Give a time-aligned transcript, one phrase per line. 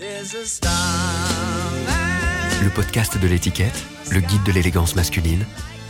[0.00, 0.06] Le
[2.72, 5.44] podcast de l'étiquette, le guide de l'élégance masculine,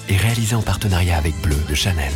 [0.09, 2.11] est réalisé en partenariat avec Bleu de Chanel.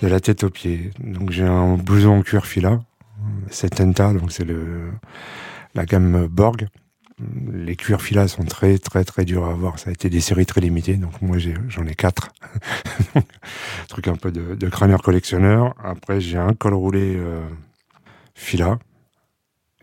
[0.00, 0.92] De la tête aux pieds.
[0.98, 2.80] Donc j'ai un blouson en cuir fila,
[3.50, 4.92] c'est Tenta, donc c'est le
[5.74, 6.68] la gamme Borg.
[7.52, 9.78] Les cuirs filas sont très très très durs à avoir.
[9.78, 11.36] Ça a été des séries très limitées, donc moi
[11.68, 12.32] j'en ai, quatre.
[13.88, 15.74] truc un peu de, de crâneur collectionneur.
[15.84, 17.42] Après j'ai un col roulé euh,
[18.34, 18.78] fila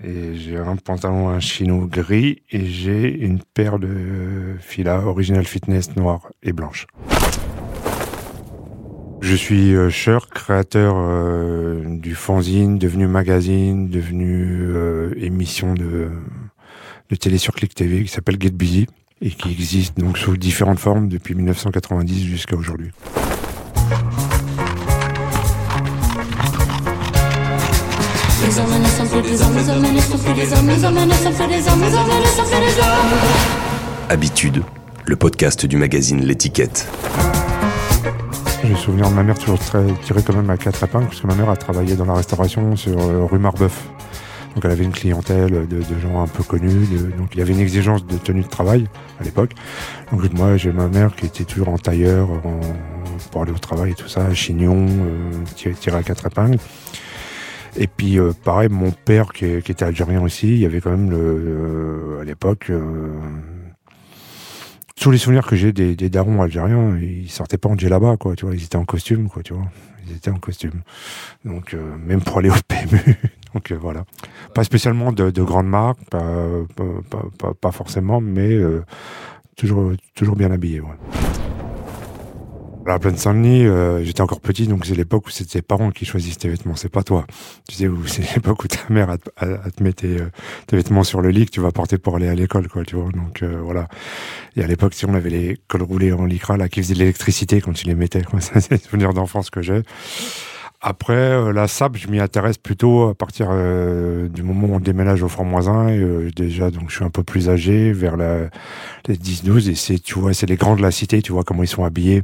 [0.01, 5.95] et j'ai un pantalon un chino gris et j'ai une paire de fila original fitness
[5.95, 6.87] noire et blanche.
[9.23, 9.89] Je suis euh,
[10.33, 16.09] créateur euh, du fanzine, devenu magazine, devenu euh, émission de,
[17.09, 18.85] de télé sur Click TV qui s'appelle Get Busy
[19.21, 22.91] et qui existe donc sous différentes formes depuis 1990 jusqu'à aujourd'hui.
[34.09, 34.63] Habitude,
[35.05, 36.85] le podcast du magazine L'étiquette.
[38.65, 41.27] J'ai souvenir de ma mère toujours très, tirée quand même à quatre épingles, parce que
[41.27, 43.87] ma mère a travaillé dans la restauration sur euh, rue Marbeuf.
[44.55, 46.85] Donc elle avait une clientèle de, gens un peu connus,
[47.17, 48.87] donc il y avait une exigence de tenue de travail
[49.21, 49.51] à l'époque.
[50.11, 52.27] Donc moi j'ai ma mère qui était toujours en tailleur
[53.31, 56.59] pour aller au travail et tout ça, chignon, euh, tiré à quatre épingles.
[57.75, 61.09] Et puis euh, pareil, mon père qui, était algérien aussi, il y avait quand même
[61.09, 63.09] le, euh, à l'époque euh,
[64.95, 68.35] tous les souvenirs que j'ai des, des, darons algériens, ils sortaient pas en djellaba quoi,
[68.35, 69.65] tu vois, ils étaient en costume quoi, tu vois,
[70.07, 70.83] ils étaient en costume.
[71.45, 73.17] Donc même pour aller au PMU,
[73.53, 74.05] donc voilà,
[74.53, 78.55] pas spécialement de, de grandes marques, pas, pas, pas, pas forcément, mais
[79.57, 80.79] toujours toujours bien habillé.
[80.79, 81.32] Ouais.
[82.85, 85.91] À la plaine Saint-Denis, euh, j'étais encore petit, donc c'est l'époque où c'était tes parents
[85.91, 87.25] qui choisissent tes vêtements, c'est pas toi.
[87.69, 90.29] Tu sais, c'est l'époque où ta mère a, te met tes, euh,
[90.67, 92.97] tes, vêtements sur le lit que tu vas porter pour aller à l'école, quoi, tu
[92.97, 93.09] vois.
[93.11, 93.87] Donc euh, voilà.
[94.57, 96.99] Et à l'époque, si on avait les cols roulés en lycra là qui faisaient de
[96.99, 98.41] l'électricité quand tu les mettais, quoi.
[98.41, 99.81] c'est des souvenirs d'enfance que j'ai.
[100.85, 104.79] Après, euh, la SAP, je m'y intéresse plutôt à partir euh, du moment où on
[104.81, 105.89] déménage au Franc-Moisin.
[105.91, 108.49] Euh, déjà, donc, je suis un peu plus âgé, vers la,
[109.07, 109.69] les 10-12.
[109.69, 111.85] Et c'est, tu vois, c'est les grands de la cité, tu vois comment ils sont
[111.85, 112.23] habillés.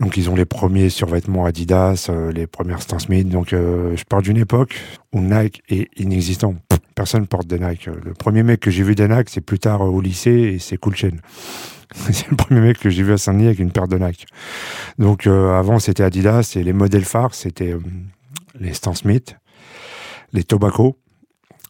[0.00, 3.28] Donc, ils ont les premiers survêtements Adidas, les premières Stan Smith.
[3.28, 4.80] Donc, je pars d'une époque
[5.12, 6.54] où Nike est inexistant.
[6.94, 7.86] Personne porte des Nike.
[7.86, 10.76] Le premier mec que j'ai vu des Nike, c'est plus tard au lycée et c'est
[10.76, 11.16] Cool Chain.
[12.12, 14.26] c'est le premier mec que j'ai vu à Saint-Denis avec une paire de Nike.
[14.98, 17.80] Donc euh, avant c'était Adidas et les modèles phares c'était euh,
[18.58, 19.36] les Stan Smith,
[20.32, 20.98] les Tobacco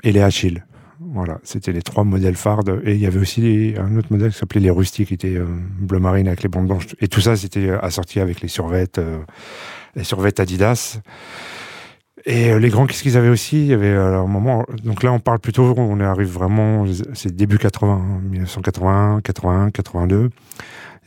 [0.02, 0.64] et les Achille.
[1.00, 2.62] Voilà, c'était les trois modèles phares.
[2.84, 5.46] Et il y avait aussi un autre modèle qui s'appelait les Rusty, qui était euh,
[5.78, 6.86] bleu marine avec les bandes blanches.
[7.00, 9.00] Et tout ça, c'était assorti avec les survêtes,
[9.96, 11.00] les survêtes Adidas.
[12.26, 13.58] Et euh, les grands, qu'est-ce qu'ils avaient aussi?
[13.58, 14.64] Il y avait euh, un moment.
[14.82, 15.74] Donc là, on parle plutôt.
[15.76, 16.86] On arrive vraiment.
[17.12, 20.30] C'est début 80, 1981, 81, 82.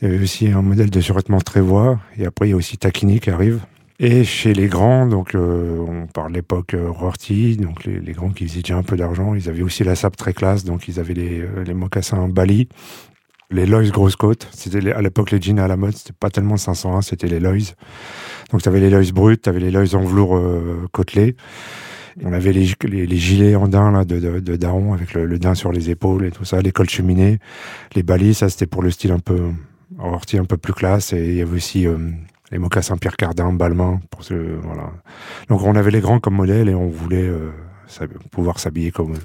[0.00, 1.98] Il y avait aussi un modèle de survêtement Trévois.
[2.16, 3.60] Et après, il y a aussi Takini qui arrive.
[4.00, 8.46] Et chez les grands, donc euh, on parle l'époque Rorty, donc les, les, grands qui
[8.46, 11.14] faisaient déjà un peu d'argent, ils avaient aussi la sape très classe, donc ils avaient
[11.14, 12.68] les, les mocassins Bali,
[13.50, 14.48] les Lois grosse côte.
[14.52, 17.74] C'était à l'époque les jeans à la mode, c'était pas tellement 501, c'était les Lois.
[18.52, 21.36] Donc tu avais les Lois bruts, tu avais les Lois en velours euh, côtelés.
[22.22, 25.38] On avait les, les, gilets en daim là, de, de, de daron avec le, le,
[25.38, 27.38] daim sur les épaules et tout ça, les cols cheminés,
[27.94, 29.50] les balises, ça c'était pour le style un peu
[30.00, 31.12] orti un peu plus classe.
[31.12, 31.96] Et il y avait aussi euh,
[32.50, 34.92] les mocassins Pierre Cardin, Balmain, pour ce voilà.
[35.48, 37.50] Donc on avait les grands comme modèle et on voulait euh,
[38.30, 39.24] pouvoir s'habiller comme eux.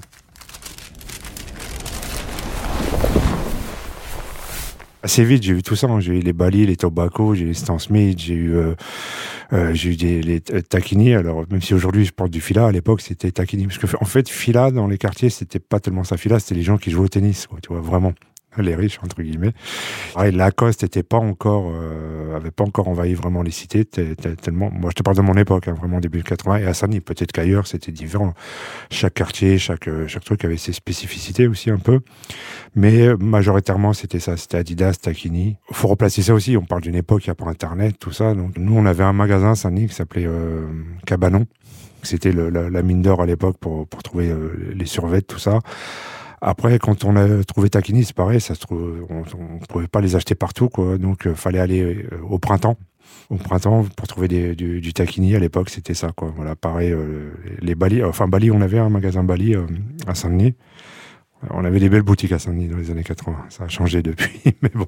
[5.04, 5.86] assez vite, j'ai eu tout ça.
[5.86, 6.00] Hein.
[6.00, 8.74] J'ai eu les Bali, les Tobacco, j'ai eu les Stan Smith, j'ai eu, euh,
[9.52, 11.14] euh, eu des, les Taquini.
[11.14, 13.66] Alors, même si aujourd'hui je porte du fila, à l'époque c'était Taquini.
[13.66, 16.62] Parce que, en fait, fila dans les quartiers, c'était pas tellement ça fila, c'était les
[16.62, 18.14] gens qui jouaient au tennis, tu vois, vraiment
[18.62, 19.52] les riches entre guillemets.
[20.14, 24.70] Pareil, Lacoste était pas encore, euh, avait pas encore envahi vraiment les cités tellement.
[24.70, 27.00] Moi, je te parle de mon époque, hein, vraiment début 80 et à Saint-Denis.
[27.00, 28.34] Peut-être qu'ailleurs c'était différent.
[28.90, 32.00] Chaque quartier, chaque euh, chaque truc avait ses spécificités aussi un peu,
[32.74, 35.56] mais euh, majoritairement c'était ça, c'était Adidas, Takini.
[35.72, 36.56] Faut replacer ça aussi.
[36.56, 38.34] On parle d'une époque il n'y a pas Internet, tout ça.
[38.34, 40.66] Donc nous, on avait un magasin à Saint-Denis qui s'appelait euh,
[41.06, 41.46] Cabanon.
[42.02, 44.30] C'était la, mine d'or à l'époque pour pour trouver
[44.74, 45.60] les survêtements, tout ça.
[46.46, 50.02] Après, quand on a trouvé Takini, c'est pareil, ça se trouve, on ne pouvait pas
[50.02, 50.68] les acheter partout.
[50.98, 52.76] Donc, euh, fallait aller euh, au printemps.
[53.30, 56.30] Au printemps, pour trouver des, du, du à l'époque, c'était ça, quoi.
[56.36, 57.30] Voilà, pareil, euh,
[57.60, 59.56] les Bali, enfin, Bali, on avait un magasin Bali
[60.06, 60.54] à Saint-Denis.
[61.48, 63.46] On avait des belles boutiques à Saint-Denis dans les années 80.
[63.48, 64.86] Ça a changé depuis, mais bon.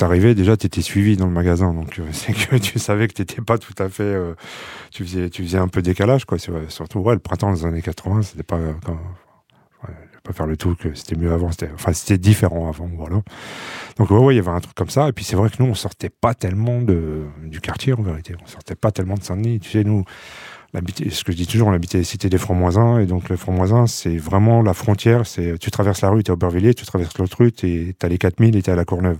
[0.00, 1.72] T'arrivais, déjà, t'étais suivi dans le magasin.
[1.72, 4.16] Donc, c'est que tu savais que t'étais pas tout à fait.
[4.90, 6.38] tu, faisais, tu faisais un peu décalage, quoi.
[6.38, 8.58] Surtout, ouais, le printemps des années 80, c'était pas.
[8.84, 8.98] Quand,
[10.22, 11.50] pas faire le tout que c'était mieux avant.
[11.50, 13.22] C'était, enfin, c'était différent avant, voilà.
[13.96, 15.08] Donc, ouais, il y avait un truc comme ça.
[15.08, 18.34] Et puis, c'est vrai que nous, on sortait pas tellement de, du quartier, en vérité.
[18.42, 19.60] On sortait pas tellement de Saint-Denis.
[19.60, 20.04] Tu sais, nous,
[20.72, 23.88] ce que je dis toujours, on habitait les cités des Francs-Moisins, et donc les Francs-Moisins,
[23.88, 27.38] c'est vraiment la frontière, c'est, tu traverses la rue, t'es à Aubervilliers, tu traverses l'autre
[27.38, 29.18] rue, t'es, t'as les 4000 et t'es à la Courneuve.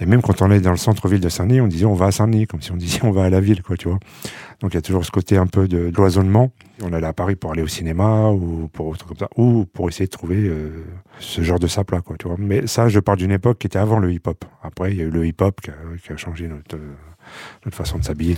[0.00, 2.10] Et même quand on est dans le centre-ville de Saint-Denis, on disait on va à
[2.10, 4.00] Saint-Denis, comme si on disait on va à la ville, quoi, tu vois.
[4.60, 6.50] Donc il y a toujours ce côté un peu de cloisonnement.
[6.82, 9.88] On allait à Paris pour aller au cinéma ou pour autre comme ça, ou pour
[9.88, 10.84] essayer de trouver euh,
[11.20, 12.36] ce genre de sap là, quoi, tu vois.
[12.38, 14.44] Mais ça, je parle d'une époque qui était avant le hip-hop.
[14.62, 15.70] Après, il y a eu le hip-hop qui
[16.02, 16.78] qui a changé notre,
[17.64, 18.36] notre façon de s'habiller.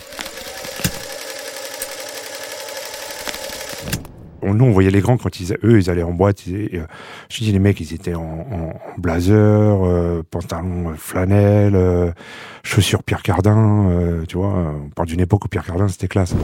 [4.43, 6.43] Nous, on voyait les grands quand ils, eux, ils allaient en boîte.
[6.49, 6.87] Euh,
[7.31, 12.15] je dis les mecs, ils étaient en, blazer, euh, pantalon euh, flanelle,
[12.63, 13.91] chaussures Pierre Cardin.
[14.29, 16.35] tu vois, on parle d'une époque où Pierre Cardin c'était classe.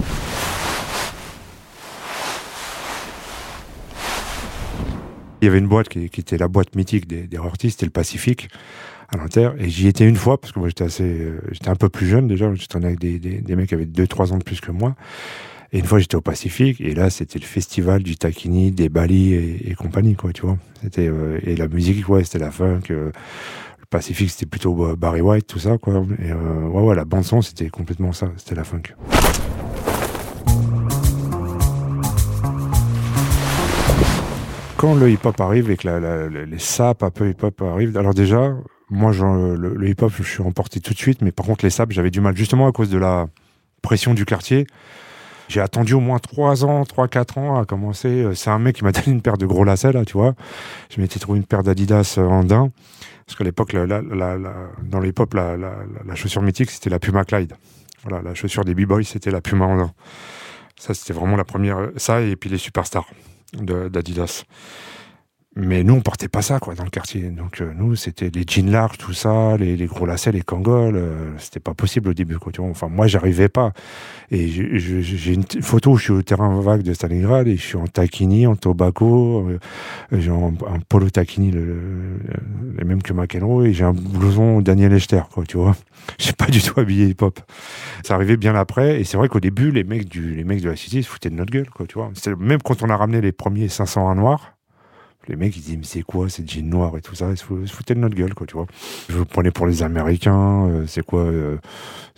[5.41, 8.49] Il y avait une boîte qui, était la boîte mythique des, des c'était le Pacifique
[9.12, 9.50] à l'Inter.
[9.59, 12.29] Et j'y étais une fois parce que moi j'étais assez, j'étais un peu plus jeune
[12.29, 12.55] déjà.
[12.55, 14.95] J'étais avec des, des, des mecs qui avaient 2-3 ans de plus que moi.
[15.75, 19.33] Et une fois, j'étais au Pacifique, et là, c'était le festival du taquini, des Bali
[19.33, 20.59] et, compagnie, quoi, tu vois.
[20.99, 22.83] Euh, et la musique, ouais, c'était la funk.
[22.91, 23.11] Euh,
[23.81, 26.05] le Pacifique, c'était plutôt euh, Barry White, tout ça, quoi.
[26.23, 28.83] Et ouais, ouais, la bande-son, c'était complètement ça, c'était la funk.
[34.77, 38.55] Quand le hip-hop arrive et que les sapes un peu hip-hop arrivent, alors déjà,
[38.91, 41.93] moi, le, le hip-hop, je suis emporté tout de suite, mais par contre, les sapes,
[41.93, 43.27] j'avais du mal, justement à cause de la
[43.81, 44.67] pression du quartier.
[45.52, 48.08] J'ai attendu au moins 3 ans, 3-4 ans à commencer.
[48.08, 50.34] Euh, c'est un mec qui m'a donné une paire de gros lacets, là, tu vois.
[50.88, 52.43] Je m'étais trouvé une paire d'Adidas euh, en.
[53.26, 57.52] Parce qu'à l'époque, dans l'époque, la, la, chaussure mythique, c'était la Puma Clyde.
[58.02, 59.90] Voilà, la chaussure des B-Boys, c'était la Puma en.
[60.78, 61.90] Ça, c'était vraiment la première.
[61.96, 63.06] Ça, et puis les superstars
[63.52, 64.44] d'Adidas.
[65.54, 67.28] Mais nous, on portait pas ça, quoi, dans le quartier.
[67.28, 70.96] Donc, euh, nous, c'était les jeans larges, tout ça, les, les gros lacets, les kangols.
[70.96, 72.52] Euh, c'était pas possible au début, quoi.
[72.52, 72.70] Tu vois.
[72.70, 73.75] Enfin, moi, j'arrivais pas.
[74.31, 77.76] Et j'ai une photo où je suis au terrain vague de Stalingrad et je suis
[77.76, 79.46] en taquini, en tobacco.
[79.46, 79.58] Euh,
[80.10, 80.54] j'ai un,
[80.88, 81.76] polo taquini, le,
[82.78, 85.76] le, même que McEnroe, et j'ai un blouson Daniel Echter, quoi, tu vois.
[86.19, 87.38] J'ai pas du tout habillé hip-hop.
[88.02, 89.00] Ça arrivait bien après.
[89.00, 91.31] Et c'est vrai qu'au début, les mecs, du, les mecs de la cité se foutaient
[91.31, 92.10] de notre gueule, quoi, tu vois.
[92.38, 94.54] Même quand on a ramené les premiers 500 à noir,
[95.29, 97.31] les mecs, ils disent, mais c'est quoi cette jean noire et tout ça?
[97.31, 98.67] Ils se foutaient de notre gueule, quoi, tu vois.
[99.09, 101.59] Je vous prenais pour les Américains, euh, c'est quoi, euh,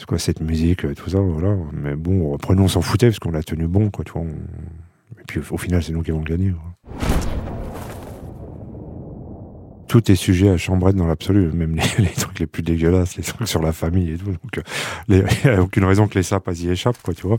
[0.06, 1.56] quoi cette musique, euh, tout ça, voilà.
[1.72, 4.22] Mais bon, après, nous, on s'en foutait parce qu'on l'a tenu bon, quoi, tu vois.
[4.22, 6.54] Et puis, au final, c'est nous qui avons gagné.
[9.86, 13.48] Tout est sujet à chambrette dans l'absolu, même les, trucs les plus dégueulasses, les trucs
[13.48, 14.30] sur la famille et tout.
[14.30, 14.62] Donc,
[15.08, 17.36] il n'y a aucune raison que les sapes y échappent, quoi, tu vois.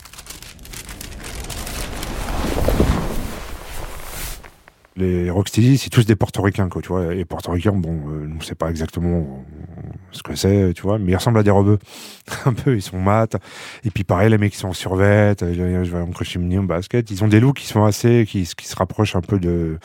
[4.98, 7.14] Les Rocksteady, c'est tous des portoricains, quoi, tu vois.
[7.14, 9.82] Et portoricains, bon, euh, on sait pas exactement euh,
[10.12, 11.80] ce que c'est, tu vois, mais ils ressemblent à des rebeux.
[12.46, 13.36] un peu, ils sont mat.
[13.84, 17.12] Et puis pareil, les mecs qui sont en survêt, euh, je vais en en basket,
[17.12, 19.78] ils ont des looks qui sont assez, qui, se rapprochent un peu de,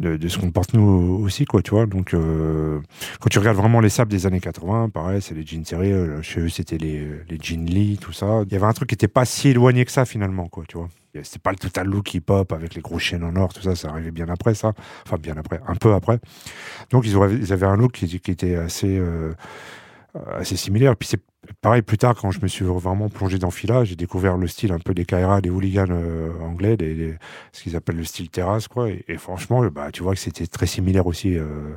[0.00, 1.84] de, ce qu'on porte nous aussi, quoi, tu vois.
[1.84, 2.80] Donc, euh,
[3.20, 5.92] quand tu regardes vraiment les sables des années 80, pareil, c'est les jeans serrés,
[6.22, 8.42] chez eux, c'était les, les jeans Lee, tout ça.
[8.46, 10.78] Il y avait un truc qui était pas si éloigné que ça, finalement, quoi, tu
[10.78, 10.88] vois.
[11.22, 13.88] C'était pas le total look hip-hop avec les gros chaînes en or, tout ça, ça
[13.88, 14.72] arrivait bien après ça.
[15.06, 16.18] Enfin, bien après, un peu après.
[16.90, 19.32] Donc, ils, auraient, ils avaient un look qui, qui était assez, euh,
[20.32, 20.96] assez similaire.
[20.96, 21.22] Puis c'est
[21.60, 24.72] pareil, plus tard, quand je me suis vraiment plongé dans Fila, j'ai découvert le style
[24.72, 27.16] un peu des Kaira, des hooligans euh, anglais, des,
[27.52, 28.88] ce qu'ils appellent le style terrasse, quoi.
[28.90, 31.36] Et, franchement, bah, tu vois que c'était très similaire aussi.
[31.36, 31.74] Euh,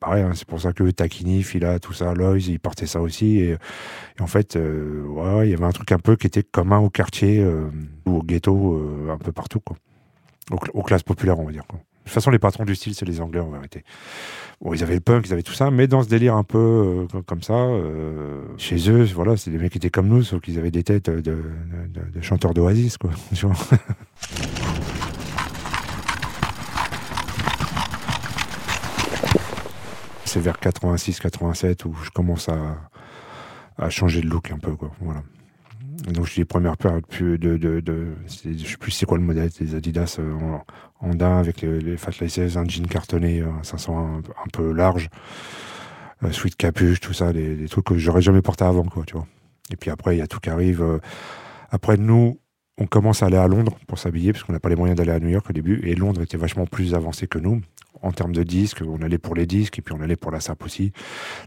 [0.00, 3.38] pareil, hein, c'est pour ça que Takini, Fila, tout ça, Lois, ils portaient ça aussi.
[3.38, 3.56] Et,
[4.20, 7.44] en fait, euh, il y avait un truc un peu qui était commun au quartier
[8.06, 9.76] ou au ghetto, un peu partout, quoi.
[10.50, 11.64] Aux, classes populaires, on va dire.
[12.04, 13.82] De toute façon, les patrons du style, c'est les Anglais en vérité.
[14.60, 17.08] Bon, ils avaient le punk, ils avaient tout ça, mais dans ce délire un peu
[17.14, 20.42] euh, comme ça, euh, chez eux, voilà, c'est des mecs qui étaient comme nous, sauf
[20.42, 21.42] qu'ils avaient des têtes de, de,
[22.14, 23.10] de chanteurs d'Oasis, quoi.
[30.34, 34.74] c'est vers 86-87 où je commence à, changer de look un peu.
[35.00, 35.22] Voilà.
[36.08, 39.48] Donc, j'ai les premières paires de, de, de, je sais plus c'est quoi le modèle,
[39.60, 40.34] des Adidas euh,
[40.98, 45.08] en, daim avec les, les Fat Laces, un jean cartonné, un 500 un, peu large,
[46.24, 48.84] euh, sweat capuche, tout ça, des, trucs que j'aurais jamais porté avant.
[49.70, 50.82] Et puis après, il y a tout qui arrive.
[50.82, 50.98] Euh,
[51.70, 52.40] après, nous,
[52.76, 55.12] on commence à aller à Londres pour s'habiller, parce qu'on n'a pas les moyens d'aller
[55.12, 57.62] à New York au début, et Londres était vachement plus avancé que nous
[58.04, 58.82] en termes de disques.
[58.86, 60.92] On allait pour les disques, et puis on allait pour la SAP aussi.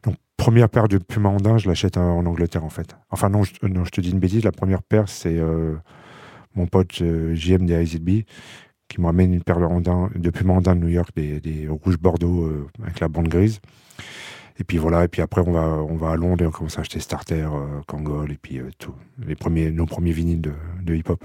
[0.04, 2.96] Donc, première paire de Puma Andin, je l'achète en, Angleterre en fait.
[3.10, 5.42] Enfin non je, non, je te dis une bêtise, la première paire c'est
[6.56, 8.26] mon pote JM des IZB
[8.88, 11.98] qui me ramène une paire de, de Puma Andin de New York, des, des rouges
[11.98, 12.52] bordeaux
[12.84, 13.60] avec la bande grise.
[14.60, 16.78] Et puis voilà, et puis après on va, on va à Londres et on commence
[16.78, 18.94] à acheter Starter, euh, Kangol, et puis euh, tout,
[19.26, 21.24] les premiers, nos premiers vinyles de hip-hop.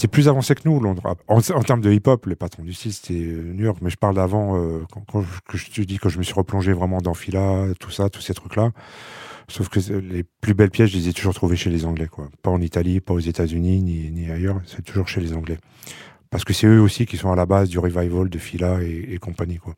[0.00, 1.14] C'était plus avancé que nous, Londres.
[1.28, 3.80] En, en termes de hip-hop, les patrons du style, c'était euh, New York.
[3.82, 7.02] Mais je parle d'avant, euh, quand, je te dis que je me suis replongé vraiment
[7.02, 8.70] dans Fila, tout ça, tous ces trucs-là.
[9.48, 12.30] Sauf que les plus belles pièces, je les ai toujours trouvées chez les Anglais, quoi.
[12.40, 14.62] Pas en Italie, pas aux États-Unis, ni, ni ailleurs.
[14.64, 15.58] C'est toujours chez les Anglais
[16.30, 19.18] parce que c'est eux aussi qui sont à la base du revival de Fila et,
[19.18, 19.74] compagnie quoi.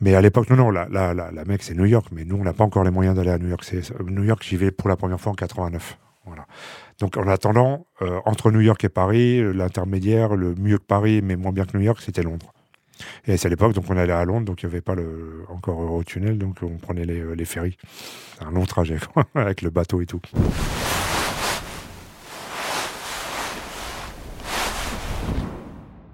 [0.00, 2.34] Mais à l'époque, non, non, la, la, la, la mec, c'est New York, mais nous,
[2.34, 3.62] on n'a pas encore les moyens d'aller à New York.
[3.62, 5.98] C'est New York, j'y vais pour la première fois en 89.
[6.98, 11.36] Donc, en attendant, euh, entre New York et Paris, l'intermédiaire, le mieux que Paris, mais
[11.36, 12.52] moins bien que New York, c'était Londres.
[13.26, 15.44] Et c'est à l'époque, donc on allait à Londres, donc il n'y avait pas le,
[15.48, 17.78] encore Eurotunnel, donc on prenait les, les ferries.
[18.40, 18.98] Un long trajet,
[19.34, 20.20] avec le bateau et tout.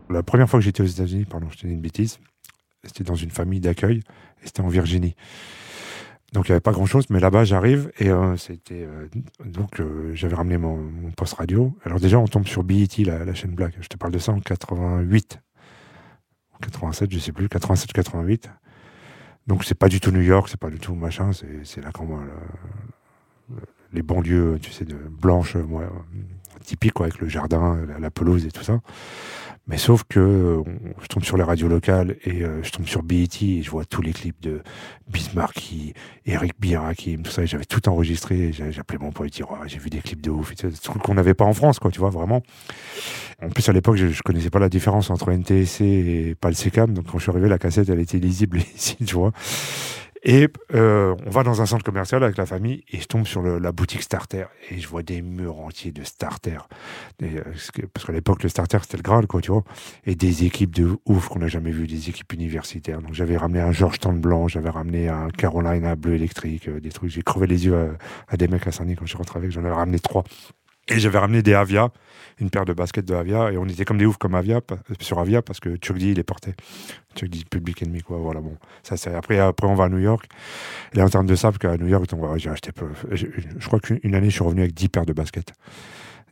[0.08, 2.20] La première fois que j'étais aux États-Unis, pardon, je tenais une bêtise,
[2.84, 3.98] c'était dans une famille d'accueil,
[4.42, 5.16] et c'était en Virginie.
[6.32, 9.08] Donc il n'y avait pas grand-chose, mais là-bas j'arrive et euh, c'était euh,
[9.44, 11.74] donc euh, j'avais ramené mon, poste radio.
[11.84, 13.74] Alors déjà on tombe sur BET, la, la, chaîne Black.
[13.80, 15.38] Je te parle de ça en 88,
[16.60, 18.50] 87, je sais plus, 87 88.
[19.46, 21.30] Donc c'est pas du tout New York, c'est pas du tout machin,
[21.62, 22.08] c'est là quand
[23.92, 25.84] les banlieues, tu sais, de blanches, moi,
[26.66, 28.80] typiques quoi, avec le jardin, la pelouse et tout ça.
[29.68, 30.62] Mais sauf que euh,
[31.02, 33.84] je tombe sur les radios locales et euh, je tombe sur BET et je vois
[33.84, 34.62] tous les clips de
[35.08, 35.60] Bismarck,
[36.24, 37.44] Eric Birakim, tout ça.
[37.46, 38.52] J'avais tout enregistré.
[38.78, 41.44] Appelé mon pote et j'ai vu des clips de ouf, des trucs qu'on n'avait pas
[41.44, 41.90] en France, quoi.
[41.90, 42.42] Tu vois vraiment.
[43.42, 46.94] En plus à l'époque, je, je connaissais pas la différence entre NTSC et PAL-SECAM.
[46.94, 49.32] Donc quand je suis arrivé, la cassette, elle était lisible ici, tu vois.
[50.28, 53.42] Et euh, on va dans un centre commercial avec la famille et je tombe sur
[53.42, 56.58] la boutique Starter et je vois des murs entiers de Starter.
[57.22, 57.42] Euh,
[57.94, 59.62] parce qu'à l'époque, le Starter, c'était le Graal, quoi, tu vois.
[60.04, 63.00] Et des équipes de ouf qu'on n'a jamais vu, des équipes universitaires.
[63.02, 67.10] Donc j'avais ramené un Georgetown blanc, j'avais ramené un Carolina bleu électrique, euh, des trucs.
[67.10, 67.86] J'ai crevé les yeux à,
[68.26, 69.52] à des mecs à Saint-Denis quand je suis rentré avec.
[69.52, 70.24] J'en avais ramené trois.
[70.88, 71.90] Et j'avais ramené des Avia,
[72.38, 74.60] une paire de baskets de Avia, et on était comme des oufs comme Avia,
[75.00, 76.54] sur Avia parce que D, il les portait.
[77.20, 78.18] D, Public Enemy, quoi.
[78.18, 78.56] Voilà, bon.
[78.84, 80.26] Ça, c'est, après, après, on va à New York.
[80.94, 82.86] Et en termes de ça, parce qu'à New York, j'ai acheté peu.
[83.10, 83.26] Je,
[83.66, 85.52] crois qu'une année, je suis revenu avec 10 paires de baskets.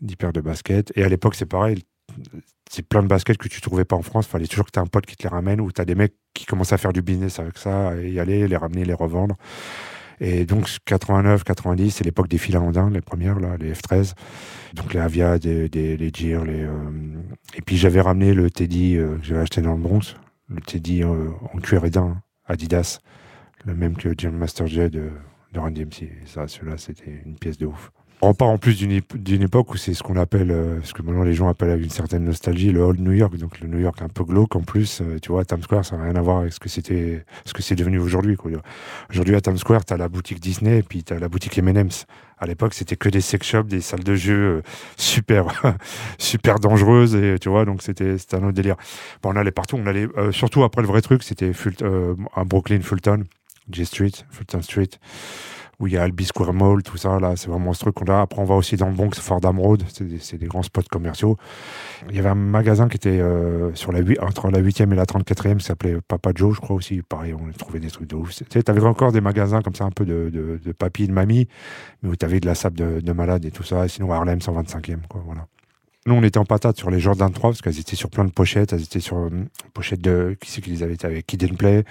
[0.02, 0.92] 10 paires de baskets.
[0.94, 1.82] Et à l'époque, c'est pareil.
[2.70, 4.26] C'est plein de baskets que tu trouvais pas en France.
[4.26, 5.94] Fallait toujours que tu aies un pote qui te les ramène ou tu as des
[5.94, 8.94] mecs qui commencent à faire du business avec ça et y aller, les ramener, les
[8.94, 9.36] revendre.
[10.20, 14.14] Et donc 89, 90, c'est l'époque des filandins, les premières, là, les F13.
[14.74, 16.72] Donc les Avia, les Gear, les, euh...
[17.54, 20.16] et puis j'avais ramené le Teddy euh, que j'avais acheté dans le Bronx,
[20.48, 23.00] le Teddy euh, en cuir édin, Adidas,
[23.64, 25.10] le même que Jim Master J de,
[25.52, 26.02] de Randy MC.
[26.02, 27.90] Et ça, celui-là, c'était une pièce de ouf.
[28.26, 31.24] On part en plus d'une époque où c'est ce qu'on appelle, euh, ce que maintenant
[31.24, 33.36] les gens appellent avec une certaine nostalgie, le old New York.
[33.36, 35.02] Donc le New York un peu glauque en plus.
[35.02, 37.52] Euh, tu vois, Times Square, ça n'a rien à voir avec ce que c'était, ce
[37.52, 38.34] que c'est devenu aujourd'hui.
[39.10, 42.06] Aujourd'hui à Times Square, t'as la boutique Disney et puis t'as la boutique M&M's.
[42.38, 44.62] À l'époque, c'était que des sex shops, des salles de jeu euh,
[44.96, 45.76] super,
[46.18, 48.76] super dangereuses et tu vois, donc c'était, un autre délire.
[49.22, 51.52] Bon, on allait partout, on allait surtout après le vrai truc, c'était
[52.34, 53.24] à Brooklyn, Fulton,
[53.70, 54.88] J Street, Fulton Street
[55.80, 58.06] où il y a Albi Square Mall, tout ça, là, c'est vraiment ce truc qu'on
[58.06, 58.20] a.
[58.20, 61.36] Après, on va aussi dans le Bronx, Fordham Road, c'est des, grands spots commerciaux.
[62.08, 65.04] Il y avait un magasin qui était euh, sur la, entre la 8e et la
[65.04, 67.02] 34e, qui s'appelait Papa Joe, je crois aussi.
[67.02, 68.30] Pareil, on trouvait des trucs de ouf.
[68.48, 71.12] Tu avais encore des magasins comme ça, un peu de, de, de papy et de
[71.12, 71.48] mamie,
[72.02, 73.88] mais où tu avais de la sable de, de malade et tout ça.
[73.88, 75.46] Sinon, Harlem 125e, quoi, voilà.
[76.06, 78.30] Nous, on était en patate sur les Jordan 3 parce qu'elles étaient sur plein de
[78.30, 78.74] pochettes.
[78.74, 79.30] Elles étaient sur euh,
[79.72, 81.82] pochette de qui c'est qui les avait avec Kid Play.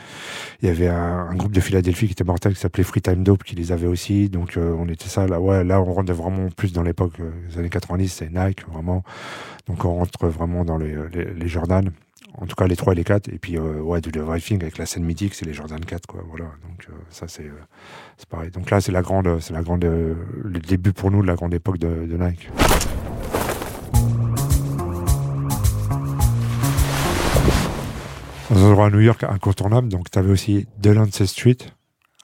[0.62, 3.44] Il y avait un, groupe de Philadelphie qui était mortel qui s'appelait Free Time Dope
[3.44, 4.30] qui les avait aussi.
[4.30, 5.42] Donc euh, on était ça là.
[5.42, 8.08] Ouais, là on rentre vraiment plus dans l'époque euh, des années 90.
[8.08, 9.04] C'est Nike vraiment.
[9.66, 11.90] Donc on rentre vraiment dans les, les, Jordan.
[12.38, 14.78] En tout cas les 3 et les 4 et puis euh, ouais du Everything avec
[14.78, 17.52] la scène mythique c'est les Jordan 4 quoi voilà donc ça c'est
[18.18, 21.28] c'est pareil donc là c'est la grande c'est la grande le début pour nous de
[21.28, 22.50] la grande époque de, de Nike
[28.54, 29.90] un endroit à New York incontournable.
[29.90, 31.58] Donc, tu avais aussi Delancey Street.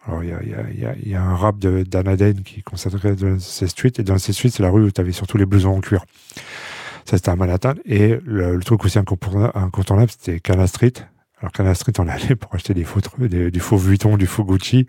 [0.08, 3.92] Alors, il y a, un rap de Dan qui consacrait Delancey Street.
[3.98, 6.06] Et Delancey Street, c'est la rue où tu avais surtout les blousons en cuir.
[7.06, 7.74] Ça, c'était à Manhattan.
[7.86, 10.94] Et le, truc aussi incontournable, c'était Canal Street.
[11.40, 14.44] Alors, Canal Street, on allait pour acheter des faux des, du faux Vuitton, du faux
[14.44, 14.86] Gucci.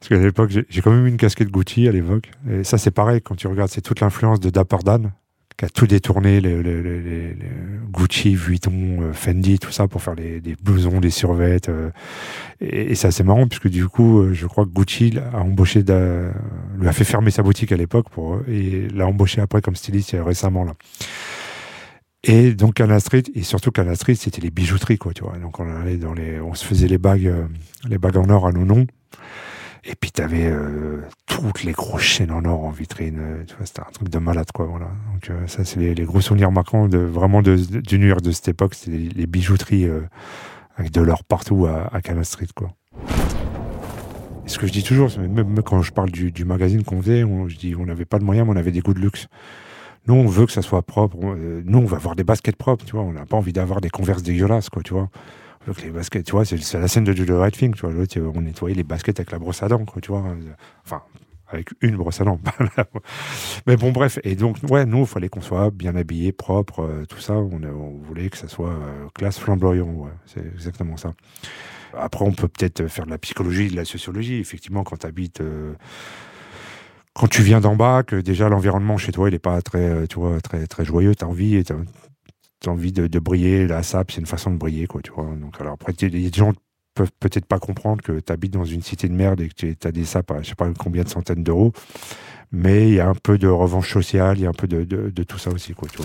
[0.00, 2.30] Parce qu'à l'époque, j'ai quand même eu une casquette Gucci à l'époque.
[2.48, 5.12] Et ça, c'est pareil, quand tu regardes, c'est toute l'influence de Dapper Dan,
[5.58, 7.36] qui a tout détourné, les, les, les,
[7.92, 11.70] Gucci, Vuitton, Fendi, tout ça pour faire des blousons, des survettes.
[12.60, 16.88] et, et c'est assez marrant puisque du coup, je crois que Gucci a embauché, lui
[16.88, 20.64] a fait fermer sa boutique à l'époque pour et l'a embauché après comme styliste récemment
[20.64, 20.74] là.
[22.24, 25.38] Et donc Canal Street, et surtout Canal Street, c'était les bijouteries, quoi, tu vois.
[25.38, 27.46] Donc on allait dans les, on se faisait les bagues, euh,
[27.88, 28.86] les bagues en or à nos noms.
[29.84, 33.18] Et puis t'avais euh, toutes les grosses chaînes en or en vitrine.
[33.20, 34.66] Euh, tu c'était un truc de malade, quoi.
[34.66, 34.88] Voilà.
[35.12, 38.74] Donc ça, c'est les, gros souvenirs marquants de vraiment de, du New de cette époque.
[38.74, 39.88] C'était les, bijouteries
[40.76, 42.70] avec de l'or partout à, à, Canal Street, quoi.
[44.48, 47.58] Ce que je dis toujours, même quand je parle du, magazine qu'on faisait, on, je
[47.58, 49.26] dis, on n'avait pas de moyens, mais on avait des goûts de luxe.
[50.06, 51.18] Nous, on veut que ça soit propre.
[51.22, 53.02] Euh, nous, on va avoir des baskets propres, tu vois.
[53.02, 55.10] On n'a pas envie d'avoir des converses dégueulasses, quoi, tu vois.
[55.82, 57.92] Les baskets, tu vois, c'est la scène de The Right Thing, tu vois.
[57.92, 60.24] L'autre, on nettoyait les baskets avec la brosse à dents, quoi, tu vois.
[60.84, 61.02] Enfin,
[61.48, 62.40] avec une brosse à dents.
[63.66, 64.18] Mais bon, bref.
[64.24, 67.34] Et donc, ouais, nous, il fallait qu'on soit bien habillé, propre, euh, tout ça.
[67.34, 70.08] On, voulait que ça soit euh, classe flamboyant.
[70.26, 71.12] C'est exactement ça.
[71.94, 74.36] Après, on peut peut-être faire de la psychologie, de la sociologie.
[74.36, 75.42] Effectivement, quand tu habites
[77.18, 80.06] quand tu viens d'en bas, que déjà l'environnement chez toi, il n'est pas très, euh,
[80.06, 81.60] tu vois, très, très joyeux, tu as envie,
[82.66, 83.66] as, envie de, briller.
[83.66, 85.24] La sap, c'est une façon de briller, quoi, tu vois.
[85.40, 86.52] Donc, alors après, des gens
[86.94, 89.76] peuvent peut-être pas comprendre que tu habites dans une cité de merde et que tu
[89.84, 91.72] as des sapes à je sais pas combien de centaines d'euros.
[92.50, 94.84] Mais il y a un peu de revanche sociale, il y a un peu de,
[94.84, 95.98] de tout ça aussi, quoi, tu.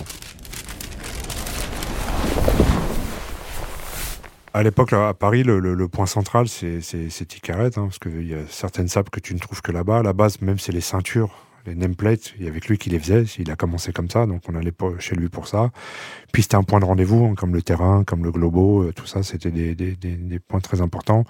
[4.56, 8.86] À l'époque, à Paris, le, point central, c'est Ticaret, hein, parce qu'il y a certaines
[8.86, 9.98] sapes que tu ne trouves que là-bas.
[9.98, 11.34] À la base, même c'est les ceintures,
[11.66, 13.24] les nameplates, il y avait lui qui les faisait.
[13.38, 15.70] Il a commencé comme ça, donc on allait chez lui pour ça.
[16.32, 19.06] Puis c'était un point de rendez-vous, hein, comme le terrain, comme le globo, euh, tout
[19.06, 21.24] ça, c'était des, des, points très importants.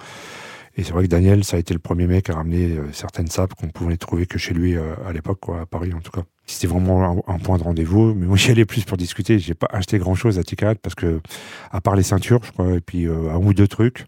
[0.77, 3.29] Et c'est vrai que Daniel, ça a été le premier mec à ramener euh, certaines
[3.29, 6.25] sapes qu'on pouvait trouver que chez lui euh, à l'époque, à Paris en tout cas.
[6.47, 8.15] C'était vraiment un, point de rendez-vous.
[8.15, 9.39] Mais moi, j'y allais plus pour discuter.
[9.39, 11.21] J'ai pas acheté grand chose à Ticaret parce que,
[11.71, 14.05] à part les ceintures, je crois, et puis euh, un ou deux trucs,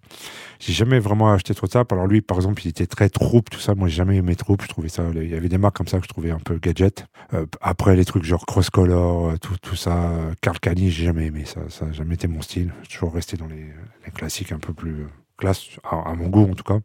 [0.61, 1.85] j'ai jamais vraiment acheté trop de ça.
[1.90, 3.75] Alors lui, par exemple, il était très troupe, tout ça.
[3.75, 4.62] Moi, j'ai jamais aimé troupe.
[4.62, 5.02] Je trouvais ça.
[5.14, 7.07] Il y avait des marques comme ça que je trouvais un peu gadget.
[7.33, 10.13] Euh, après, les trucs genre Cross Color, euh, tout, tout ça.
[10.43, 11.60] Carl Cani, j'ai jamais aimé ça.
[11.71, 12.71] Ça n'a jamais été mon style.
[12.82, 13.73] J'ai toujours resté dans les,
[14.15, 15.06] classiques un peu plus
[15.37, 16.78] classe, à mon goût en tout cas.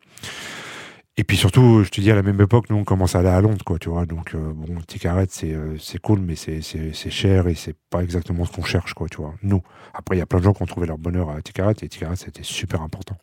[1.21, 3.29] Et puis surtout, je te dis, à la même époque, nous, on commence à aller
[3.29, 4.07] à Londres, quoi, tu vois.
[4.07, 6.63] Donc, euh, bon, Ticaret, c'est euh, c'est cool, mais c'est
[7.11, 9.35] cher et c'est pas exactement ce qu'on cherche, quoi, tu vois.
[9.43, 9.61] Nous.
[9.93, 11.87] Après, il y a plein de gens qui ont trouvé leur bonheur à Ticaret et
[11.87, 13.15] Ticaret, c'était super important.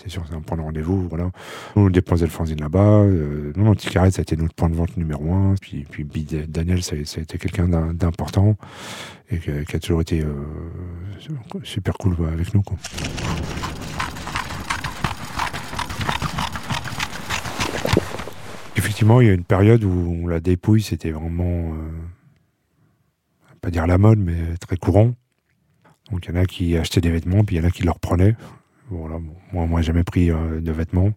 [0.00, 1.32] C'est sûr, c'est un point de rendez-vous, voilà.
[1.74, 3.00] Nous, on déposait le fanzine là-bas.
[3.00, 5.56] Euh, non, Ticaret, ça a été notre point de vente numéro un.
[5.60, 8.54] Puis, puis Daniel, ça, ça a été quelqu'un d'important
[9.28, 10.34] et qui a toujours été euh,
[11.64, 12.76] super cool avec nous, quoi.
[18.90, 21.90] Effectivement, il y a une période où la dépouille, c'était vraiment, euh,
[23.60, 25.14] pas dire la mode, mais très courant.
[26.10, 27.84] Donc il y en a qui achetaient des vêtements, puis il y en a qui
[27.84, 28.34] leur prenaient.
[28.88, 29.20] Voilà,
[29.52, 31.12] moi, moi, jamais pris euh, de vêtements,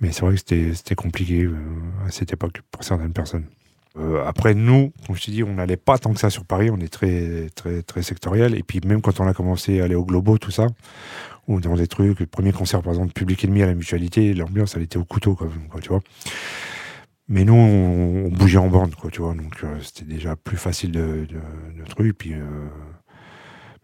[0.00, 0.40] mais c'est vrai que
[0.72, 1.56] c'était compliqué euh,
[2.06, 3.46] à cette époque pour certaines personnes.
[4.24, 6.78] après, nous, comme je te dis, on n'allait pas tant que ça sur Paris, on
[6.78, 8.54] est très, très, très sectoriel.
[8.54, 10.68] Et puis, même quand on a commencé à aller au Globo, tout ça,
[11.48, 14.76] ou dans des trucs, le premier concert, par exemple, Public Enemy à la Mutualité, l'ambiance,
[14.76, 15.48] elle était au couteau, quoi,
[15.80, 16.00] tu vois.
[17.28, 19.34] Mais nous, on, bougeait en bande, quoi, tu vois.
[19.34, 22.18] Donc, euh, c'était déjà plus facile de, de, de trucs.
[22.18, 22.68] Puis, euh,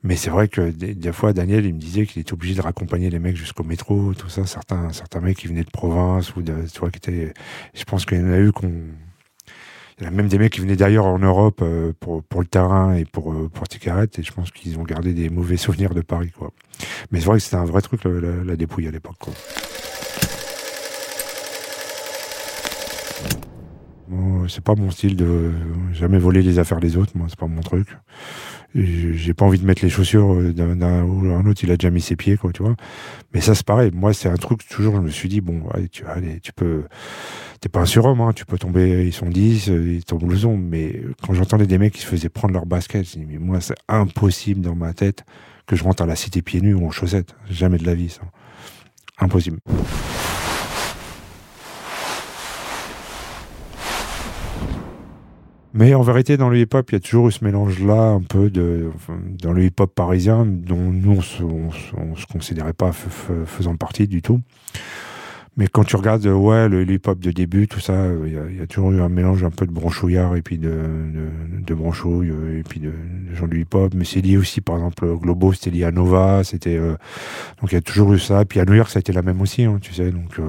[0.03, 3.09] mais c'est vrai que des, fois, Daniel, il me disait qu'il était obligé de raccompagner
[3.09, 4.45] les mecs jusqu'au métro, tout ça.
[4.47, 7.33] Certains, certains mecs qui venaient de province ou de, tu vois, qui étaient.
[7.75, 8.73] Je pense qu'il y en a eu qu'on.
[9.99, 12.41] Il y en a même des mecs qui venaient d'ailleurs en Europe euh, pour, pour
[12.41, 15.93] le terrain et pour, pour Ticaret, et je pense qu'ils ont gardé des mauvais souvenirs
[15.95, 16.53] de Paris, quoi.
[17.11, 19.35] Mais c'est vrai que c'était un vrai truc, la, la dépouille à l'époque, quoi.
[24.49, 25.53] C'est pas mon style de
[25.93, 27.13] jamais voler les affaires des autres.
[27.15, 27.89] Moi, c'est pas mon truc.
[28.75, 31.63] J'ai pas envie de mettre les chaussures d'un ou un autre.
[31.65, 32.77] Il a déjà mis ses pieds, quoi, tu vois.
[33.35, 33.91] Mais ça, c'est pareil.
[33.93, 34.95] Moi, c'est un truc toujours.
[34.97, 36.85] Je me suis dit, bon, allez, tu, allez, tu peux.
[37.61, 39.05] T'es pas un surhomme, hein, tu peux tomber.
[39.05, 40.57] Ils sont 10, ils tombent blouson.
[40.57, 43.61] Mais quand j'entendais des mecs qui se faisaient prendre leur basket, je me mais moi,
[43.61, 45.25] c'est impossible dans ma tête
[45.67, 47.35] que je rentre à la cité pieds nus ou en chaussettes.
[47.51, 48.23] Jamais de la vie, ça.
[49.19, 49.59] Impossible.
[55.81, 58.51] Mais en vérité, dans le hip-hop, il y a toujours eu ce mélange-là, un peu
[58.51, 58.91] de,
[59.43, 64.43] dans le hip-hop parisien, dont nous, on, on, se considérait pas faisant partie du tout.
[65.57, 67.95] Mais quand tu regardes, ouais, le hip-hop de début, tout ça,
[68.27, 71.65] il y, a, toujours eu un mélange un peu de branchouillard et puis de, de,
[71.67, 72.93] de branchouille et puis de,
[73.35, 73.95] gens du hip-hop.
[73.95, 76.97] Mais c'est lié aussi, par exemple, Globo, c'était lié à Nova, euh,
[77.59, 78.45] donc il y a toujours eu ça.
[78.45, 80.45] Puis à New York, ça a été la même aussi, hein, tu sais, donc, euh,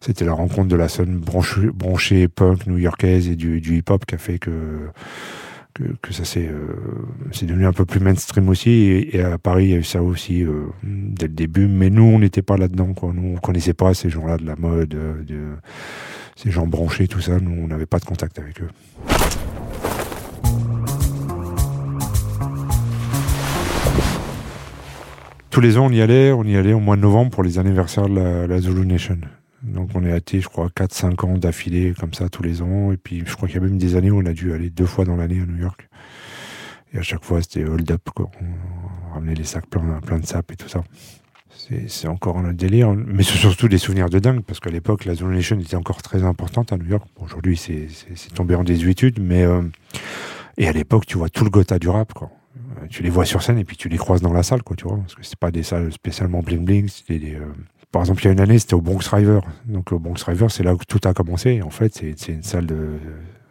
[0.00, 4.38] c'était la rencontre de la scène branchée, punk new-yorkaise et du, hip-hop qui a fait
[4.38, 4.88] que
[6.02, 6.50] que, ça s'est
[7.32, 9.08] c'est devenu un peu plus mainstream aussi.
[9.12, 10.44] Et, à Paris, il y a eu ça aussi
[10.82, 11.66] dès le début.
[11.68, 12.92] Mais nous, on n'était pas là-dedans.
[12.92, 13.12] Quoi.
[13.14, 15.54] Nous, on connaissait pas ces gens-là de la mode, de,
[16.36, 17.38] ces gens branchés, tout ça.
[17.40, 18.68] Nous, on n'avait pas de contact avec eux.
[25.50, 27.58] Tous les ans, on y allait, on y allait au mois de novembre pour les
[27.58, 29.18] anniversaires de la, Zulu Nation.
[29.62, 32.92] Donc on est été, je crois, 4-5 ans d'affilée comme ça tous les ans.
[32.92, 34.70] Et puis je crois qu'il y a même des années où on a dû aller
[34.70, 35.88] deux fois dans l'année à New York.
[36.92, 38.08] Et à chaque fois, c'était hold up.
[38.18, 40.82] On ramenait les sacs pleins, plein de sap et tout ça.
[41.86, 42.92] C'est encore un délire.
[42.92, 46.02] Mais c'est surtout des souvenirs de dingue, parce qu'à l'époque, la Zulu Nation était encore
[46.02, 47.06] très importante à New York.
[47.16, 47.88] Aujourd'hui, c'est
[48.34, 49.44] tombé en désuétude, mais...
[49.44, 49.62] Euh,
[50.58, 52.30] et à l'époque, tu vois tout le gotha du rap, quoi.
[52.56, 54.76] Euh, tu les vois sur scène et puis tu les croises dans la salle, quoi,
[54.76, 54.98] tu vois.
[54.98, 56.90] Parce que c'est pas des salles spécialement bling bling.
[57.08, 57.46] Des, euh,
[57.92, 59.40] Par exemple, il y a une année, c'était au Bronx River.
[59.66, 61.62] Donc, au Bronx River, c'est là où tout a commencé.
[61.62, 62.98] en fait, c'est une salle de.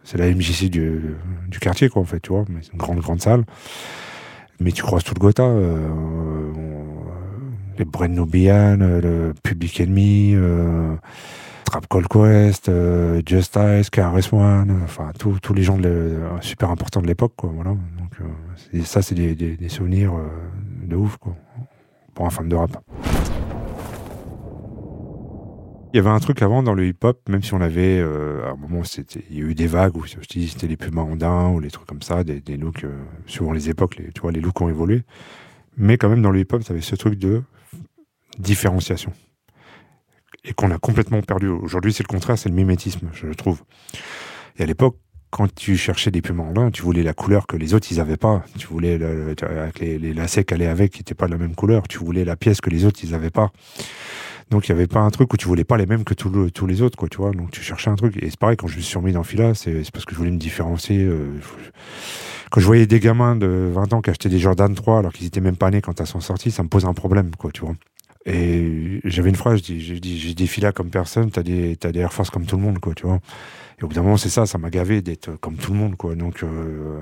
[0.04, 1.15] C'est la MJC du,
[1.60, 2.45] quartier, quoi, en fait, tu vois.
[2.49, 3.43] Mais c'est une grande, grande salle.
[4.60, 5.43] Mais tu croises tout le Gotha.
[5.43, 5.89] Euh,
[7.78, 10.36] les Brenno Bian, le Public Enemy.
[11.69, 15.78] Trap Call Quest, euh, Justice, KRS One, enfin tous les gens
[16.41, 17.52] super importants de l'époque, quoi.
[17.54, 17.71] Voilà.
[17.71, 21.36] Donc euh, ça, c'est des, souvenirs euh, de ouf, quoi,
[22.15, 22.71] pour un fan de rap.
[25.91, 28.56] Il y avait un truc avant dans le hip-hop, même si on avait, à un
[28.56, 28.84] moment,
[29.30, 31.71] il y a eu des vagues où je dis c'était les Pumas andins ou les
[31.71, 32.86] trucs comme ça, des, looks,
[33.25, 35.04] suivant les époques, les, tu vois, les looks ont évolué.
[35.78, 37.41] Mais quand même, dans le hip-hop, ça avait ce truc de
[38.38, 39.12] différenciation
[40.43, 41.47] et qu'on a complètement perdu.
[41.47, 43.63] Aujourd'hui, c'est le contraire, c'est le mimétisme, je trouve.
[44.58, 44.97] Et à l'époque,
[45.30, 48.17] quand tu cherchais des piments là, tu voulais la couleur que les autres, ils avaient
[48.17, 48.43] pas.
[48.58, 48.99] Tu voulais
[49.43, 51.88] avec les, lacets qu'elle avec, qui n'étaient pas de la même couleur.
[51.88, 53.52] Tu voulais la pièce que les autres, ils avaient pas.
[54.49, 56.67] Donc il y avait pas un truc où tu voulais pas les mêmes que tous
[56.67, 57.31] les autres, quoi, tu vois.
[57.31, 58.17] Donc tu cherchais un truc.
[58.21, 60.31] Et c'est pareil, quand je me suis remis dans Fila, c'est parce que je voulais
[60.31, 61.03] me différencier.
[61.03, 61.39] Euh,
[62.49, 65.27] quand je voyais des gamins de 20 ans qui achetaient des Jordan 3 alors qu'ils
[65.27, 67.62] étaient même pas nés quand elles sont sorties, ça me pose un problème, quoi, tu
[67.62, 67.75] vois.
[68.25, 72.12] Et j'avais une phrase, j'ai dit, j'ai des filas comme personne, t'as des, des Air
[72.12, 73.19] Force comme tout le monde, quoi, tu vois.
[73.79, 75.95] Et au bout d'un moment, c'est ça, ça m'a gavé d'être comme tout le monde,
[75.95, 76.15] quoi.
[76.15, 77.01] Donc, euh,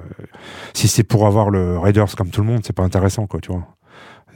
[0.74, 3.52] si c'est pour avoir le Raiders comme tout le monde, c'est pas intéressant, quoi, tu
[3.52, 3.77] vois.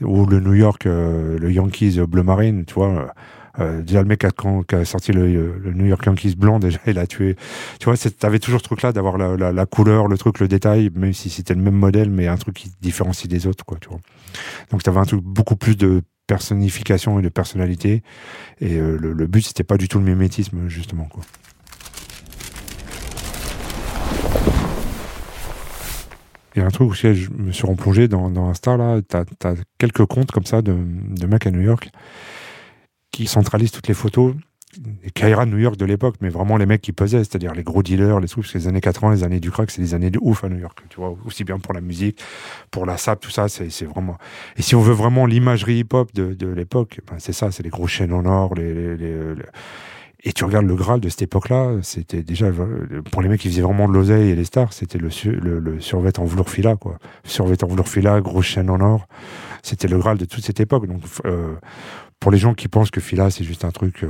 [0.00, 3.12] Ou le New York, euh, le Yankees bleu marine, tu vois.
[3.60, 7.06] Euh, déjà le mec qui a, sorti le, New York Yankees blanc déjà il a
[7.06, 7.36] tué
[7.78, 11.12] tu vois t'avais toujours ce truc là d'avoir la, couleur le truc le détail même
[11.12, 14.00] si c'était le même modèle mais un truc qui différencie des autres quoi tu vois
[14.70, 18.02] donc t'avais un truc beaucoup plus de personnification et de personnalité.
[18.60, 21.04] Et euh, le, but, c'était pas du tout le mimétisme, justement.
[21.04, 21.22] Quoi.
[26.54, 29.54] Il y a un truc aussi, je me suis replongé dans, Insta, là, t'as as
[29.78, 31.90] quelques comptes comme ça de, de mecs à New York
[33.12, 34.34] qui centralisent toutes les photos.
[35.02, 37.82] Les Kaira New York de l'époque, mais vraiment les mecs qui pesaient, c'est-à-dire les gros
[37.82, 40.10] dealers, les trucs, parce que les années 80, les années du crack, c'est des années
[40.10, 42.22] de ouf à New York, tu vois, aussi bien pour la musique,
[42.70, 44.16] pour la sap, tout ça, c'est vraiment.
[44.56, 47.86] Et si on veut vraiment l'imagerie hip-hop de, l'époque, ben c'est ça, c'est les gros
[47.86, 48.96] chaînes en or, les,
[50.24, 52.46] et tu regardes le Graal de cette époque-là, c'était déjà,
[53.10, 55.80] pour les mecs qui faisaient vraiment de l'oseille et les stars, c'était le, le, le
[55.80, 56.98] survêt en velours fila, quoi.
[57.24, 59.08] Survêt en velours fila, grosse chaîne en or.
[59.62, 60.86] C'était le Graal de toute cette époque.
[60.86, 61.54] Donc, euh,
[62.20, 64.08] pour les gens qui pensent que Fila c'est juste un truc euh,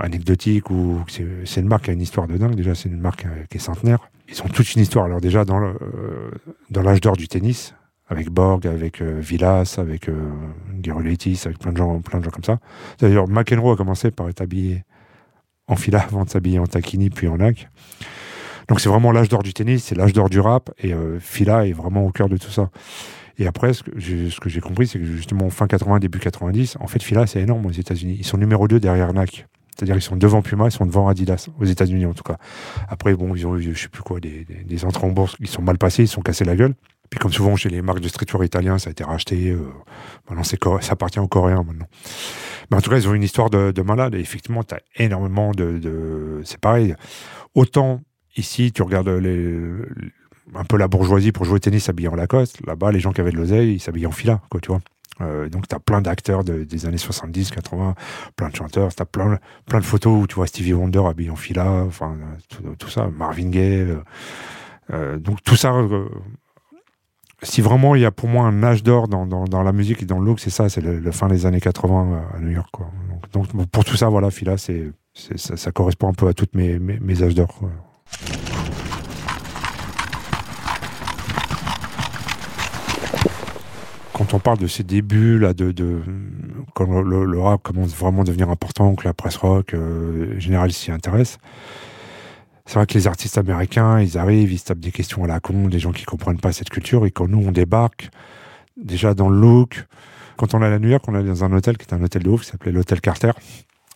[0.00, 3.26] anecdotique ou c'est une marque qui a une histoire de dingue, déjà c'est une marque
[3.26, 3.98] euh, qui est centenaire.
[4.30, 5.04] Ils ont toute une histoire.
[5.04, 6.30] Alors déjà dans euh,
[6.70, 7.74] l'âge d'or du tennis,
[8.08, 10.08] avec Borg, avec Villas, avec
[10.82, 12.58] Gerulaitis, avec plein de gens, plein de gens comme ça.
[12.98, 14.84] D'ailleurs, McEnroe a commencé par être habillé
[15.66, 17.68] en Fila avant de s'habiller en taquini puis en lac.
[18.68, 21.72] Donc c'est vraiment l'âge d'or du tennis, c'est l'âge d'or du rap et Fila est
[21.72, 22.70] vraiment au cœur de tout ça.
[23.38, 27.02] Et après, ce que j'ai compris, c'est que justement, fin 80, début 90, en fait,
[27.02, 28.16] Fila, c'est énorme aux États-Unis.
[28.18, 29.46] Ils sont numéro 2 derrière Nike.
[29.74, 32.36] C'est-à-dire, ils sont devant Puma, ils sont devant Adidas, aux États-Unis en tout cas.
[32.88, 35.48] Après, bon, ils ont eu, je sais plus quoi, des, des, entrées en bourse qui
[35.48, 36.74] sont mal passés, ils sont cassés la gueule.
[37.10, 39.50] Puis, comme souvent chez les marques de streetwear italiens, ça a été racheté.
[39.50, 39.60] Euh,
[40.28, 41.86] maintenant, ça appartient aux Coréens maintenant.
[42.70, 44.14] Mais en tout cas, ils ont une histoire de, de malade.
[44.14, 46.40] Effectivement, tu as énormément de.
[46.44, 46.94] c'est pareil.
[47.54, 48.00] Autant
[48.36, 52.64] ici, tu regardes un peu la bourgeoisie pour jouer au tennis s'habiller en Lacoste.
[52.66, 54.80] Là-bas, les gens qui avaient de l'oseille, ils s'habillaient en fila, quoi, tu vois.
[55.20, 57.94] Euh, donc, tu as plein d'acteurs des années 70, 80,
[58.36, 58.94] plein de chanteurs.
[58.94, 62.16] Tu as plein, plein de photos où tu vois Stevie Wonder habillé en fila, enfin,
[62.78, 63.80] tout, ça, Marvin Gaye.
[63.80, 63.96] Euh,
[64.92, 65.72] euh, donc, tout ça,
[67.44, 70.06] si vraiment il y a pour moi un âge d'or dans, dans, la musique et
[70.06, 72.74] dans le look, c'est ça, c'est le, fin des années 80 à New York.
[73.32, 77.34] Donc, pour tout ça, voilà, Fila, ça, correspond un peu à toutes mes, mes, âges
[77.34, 77.60] d'or.
[84.12, 85.74] quand on parle de ces débuts là, de
[86.74, 90.90] quand le, rap commence vraiment à devenir important, que la presse rock euh, générale s'y
[90.90, 91.38] intéresse,
[92.66, 95.40] c'est vrai que les artistes américains, ils arrivent, ils se tapent des questions à la
[95.40, 98.10] con, des gens qui comprennent pas cette culture, et quand nous, on débarque,
[98.76, 99.84] déjà dans le look,
[100.36, 102.22] quand on allait à New York, on allait dans un hôtel qui est un hôtel
[102.22, 103.32] de ouf, qui s'appelait l'hôtel Carter,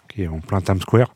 [0.08, 1.14] qui est en plein Times Square.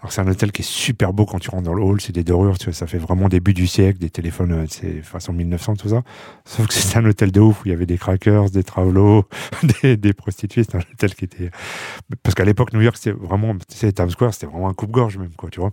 [0.00, 2.12] Alors c'est un hôtel qui est super beau quand tu rentres dans le hall, c'est
[2.12, 5.32] des dorures, tu vois, ça fait vraiment début du siècle, des téléphones, euh, c'est façon
[5.32, 6.02] 1900, tout ça.
[6.44, 9.24] Sauf que c'est un hôtel de ouf où il y avait des crackers, des travelots,
[9.82, 11.50] des, des prostituées, c'est un hôtel qui était...
[12.22, 15.16] Parce qu'à l'époque, New York, c'était vraiment, tu sais, Times Square, c'était vraiment un coupe-gorge
[15.18, 15.72] même, quoi, tu vois.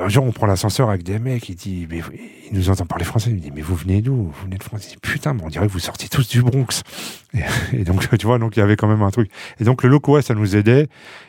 [0.00, 2.00] Un jour, on prend l'ascenseur avec des mecs, il dit, mais
[2.48, 4.14] il nous entend parler français, il me dit, mais vous venez d'où?
[4.14, 4.86] Vous venez de France?
[4.86, 6.84] Il dit, putain, mais on dirait que vous sortez tous du Bronx.
[7.72, 9.28] Et, donc, tu vois, donc il y avait quand même un truc.
[9.58, 10.86] Et donc, le loco, ça nous aidait.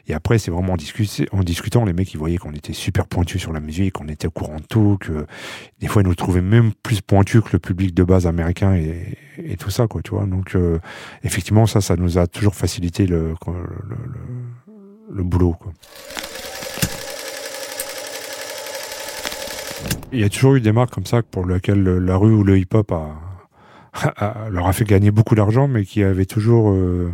[0.08, 3.42] Et après, c'est vraiment en, en discutant, les mecs, ils voyaient qu'on était super pointus
[3.42, 5.26] sur la musique, qu'on était au courant de tout, que
[5.80, 9.18] des fois, ils nous trouvaient même plus pointus que le public de base américain et,
[9.58, 10.26] tout ça, quoi, tu vois.
[10.26, 10.78] Donc, euh,
[11.24, 13.56] effectivement, ça, ça nous a toujours facilité le, le,
[13.90, 15.74] le, le boulot, quoi.
[20.12, 22.58] Il y a toujours eu des marques comme ça pour lesquelles la rue ou le
[22.58, 22.92] hip-hop
[23.94, 27.14] a, leur a fait gagner beaucoup d'argent, mais qui avaient toujours euh,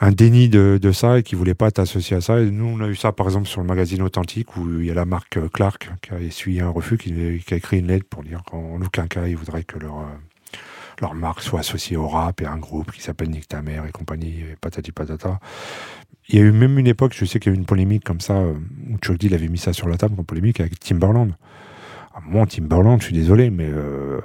[0.00, 2.40] un déni de, ça et qui voulaient pas être associés à ça.
[2.40, 4.94] Nous, on a eu ça par exemple sur le magazine Authentique où il y a
[4.94, 8.42] la marque Clark qui a essuyé un refus, qui, a écrit une lettre pour dire
[8.50, 10.06] qu'en aucun cas ils voudraient que leur
[11.00, 13.62] euh, leur marque soit associée au rap et à un groupe qui s'appelle Nick ta
[13.62, 15.38] mère et compagnie, et patati patata.
[16.28, 18.04] Il y a eu même une époque, je sais qu'il y a eu une polémique
[18.04, 18.54] comme ça, euh,
[18.88, 21.32] où Chuck D avait mis ça sur la table, une polémique avec Timberland.
[22.14, 24.20] Un moment, Timberland, je suis désolé, mais euh,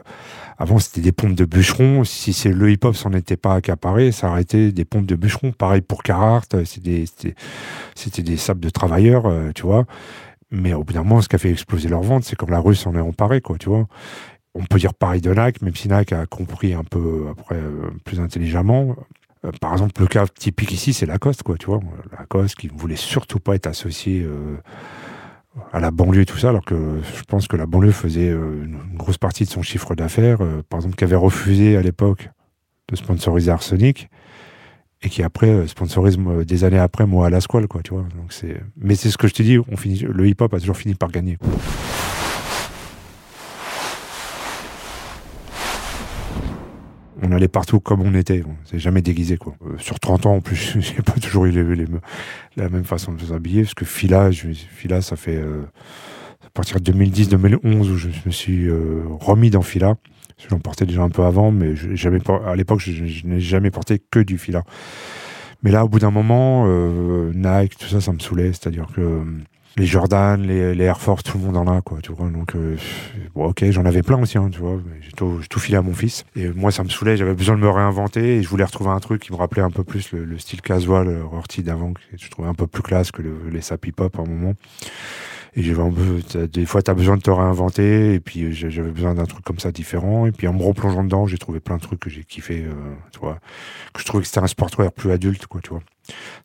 [0.57, 2.03] avant c'était des pompes de bûcherons.
[2.03, 5.51] Si c'est le hip-hop s'en était pas accaparé, ça été des pompes de bûcherons.
[5.51, 7.05] Pareil pour Carhartt, c'était
[8.21, 9.85] des, sables de travailleurs, euh, tu vois.
[10.51, 12.59] Mais au bout d'un moment, ce qui a fait exploser leur vente, c'est comme la
[12.59, 13.87] Russe s'en est emparée, quoi, tu vois.
[14.55, 17.59] On peut dire pareil de Nike, même si Nike a compris un peu après
[18.03, 18.95] plus intelligemment.
[19.45, 21.79] Euh, par exemple, le cas typique ici, c'est Lacoste, quoi, tu vois.
[22.17, 24.57] Lacoste qui ne voulait surtout pas être associé euh,
[25.71, 28.63] à la banlieue et tout ça, alors que je pense que la banlieue faisait euh,
[28.65, 30.39] une grosse partie de son chiffre d'affaires.
[30.69, 32.29] par exemple, qui avait refusé à l'époque
[32.89, 34.09] de sponsoriser Arsenic
[35.01, 38.05] et qui après sponsorise des années après moi à la squale, quoi, tu vois.
[38.15, 38.33] Donc
[38.77, 41.11] mais c'est ce que je te dis, on finit, le hip-hop a toujours fini par
[41.11, 41.37] gagner.
[47.21, 48.43] On allait partout comme on était.
[48.45, 49.55] On s'est jamais déguisé, quoi.
[49.65, 51.87] Euh, sur 30 ans, en plus, j'ai pas toujours eu
[52.55, 55.63] la même façon de s'habiller, parce que Fila, je, Fila, ça fait euh,
[56.45, 59.95] à partir de 2010-2011 où je me suis euh, remis dans Fila.
[60.49, 64.19] J'en portais déjà un peu avant, mais jamais, à l'époque, je, n'ai jamais porté que
[64.19, 64.63] du Fila.
[65.63, 66.67] Mais là, au bout d'un moment,
[67.33, 68.47] Nike, tout ça, ça me saoulait.
[68.47, 69.23] C'est-à-dire que
[69.77, 72.29] les Jordan, les, Air Force, tout le monde en a, quoi, tu vois.
[72.29, 72.77] Donc, euh,
[73.33, 74.79] bon, ok, j'en avais plein aussi, hein, tu vois.
[75.01, 76.25] J'ai tout, tout, filé à mon fils.
[76.35, 78.99] Et moi, ça me saoulait, j'avais besoin de me réinventer et je voulais retrouver un
[78.99, 82.47] truc qui me rappelait un peu plus le, style casual, le Rorty d'avant, je trouvais
[82.47, 84.53] un peu plus classe que les Sappy Pop à un moment.
[85.57, 89.15] Et j'avais un des fois, tu as besoin de te réinventer, et puis j'avais besoin
[89.15, 90.25] d'un truc comme ça différent.
[90.25, 92.73] Et puis en me replongeant dedans, j'ai trouvé plein de trucs que j'ai kiffé, euh,
[93.11, 93.39] tu vois,
[93.93, 95.81] que je trouvais que c'était un sportwear plus adulte, quoi, tu vois.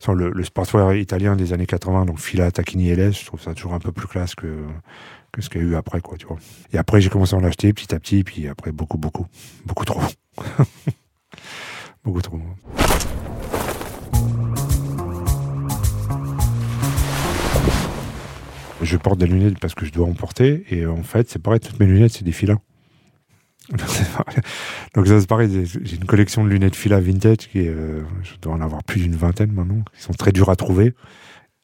[0.07, 3.73] Le, le sportwear italien des années 80, donc Fila, Tacchini et je trouve ça toujours
[3.73, 4.65] un peu plus classe que,
[5.31, 6.37] que ce qu'il y a eu après, quoi, tu vois.
[6.73, 9.27] Et après, j'ai commencé à en acheter petit à petit, puis après, beaucoup, beaucoup,
[9.65, 10.01] beaucoup trop.
[12.03, 12.39] beaucoup trop.
[18.83, 20.63] je porte des lunettes parce que je dois en porter.
[20.69, 22.59] Et en fait, c'est pareil, toutes mes lunettes, c'est des filins.
[24.95, 28.53] Donc ça c'est pareil, j'ai une collection de lunettes fila vintage qui euh, je dois
[28.53, 30.93] en avoir plus d'une vingtaine maintenant, qui sont très dures à trouver.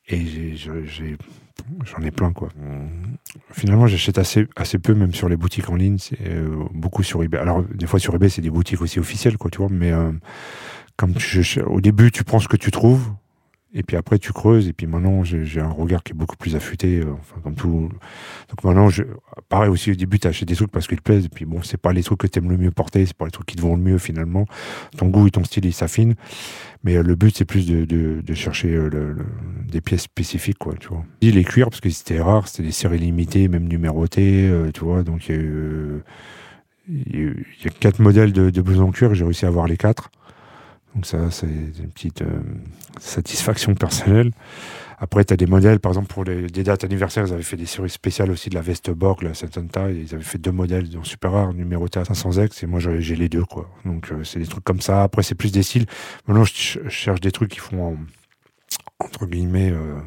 [0.10, 2.48] Et j'en ai, plein quoi.
[3.52, 7.38] Finalement, j'achète assez, assez peu, même sur les boutiques en ligne, euh, beaucoup sur eBay.
[7.38, 9.67] Alors des fois sur eBay, c'est des boutiques aussi officielles quoi, tu vois.
[9.70, 10.12] Mais euh,
[10.96, 11.13] comme
[11.65, 13.12] au début, tu prends ce que tu trouves
[13.78, 14.68] et puis après, tu creuses.
[14.68, 17.00] Et puis maintenant, j'ai un regard qui est beaucoup plus affûté.
[17.00, 17.90] Euh, enfin, comme tout.
[18.50, 19.04] Donc maintenant, je,
[19.50, 21.26] pareil aussi, au début, tu achètes des trucs parce qu'ils te plaisent.
[21.26, 23.06] Et puis bon, c'est pas les trucs que tu aimes le mieux porter.
[23.06, 24.48] C'est pas les trucs qui te vont le mieux finalement.
[24.98, 26.16] Ton goût et ton style, ils s'affinent.
[26.84, 29.16] Mais euh, le but, c'est plus de, chercher euh,
[29.68, 31.06] des pièces spécifiques, quoi, tu vois.
[31.22, 35.04] Les cuirs, parce que c'était rare, c'était des séries limitées, même numérotées, tu vois.
[35.04, 36.02] Donc il y a eu.
[36.90, 39.13] il y a quatre modèles de, de blousons cuir.
[39.13, 40.10] J'ai réussi à avoir les quatre.
[40.97, 42.41] Donc ça, c'est une petite euh,
[42.99, 44.31] satisfaction personnelle.
[44.97, 47.55] Après, tu as des modèles, par exemple, pour les, des dates anniversaires, ils avaient fait
[47.55, 50.89] des séries spéciales aussi de la veste Borg, la Satanta, ils avaient fait deux modèles
[50.89, 53.69] dans super rare, numérotés à 500 X, et moi j'ai les deux, quoi.
[53.86, 55.03] Donc euh, c'est des trucs comme ça.
[55.03, 55.86] Après, c'est plus des styles.
[56.27, 57.95] Maintenant, je, cherche des trucs qui font,
[58.97, 59.99] entre guillemets, euh,